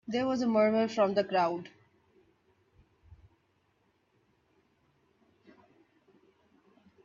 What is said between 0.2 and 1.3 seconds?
was a murmur from the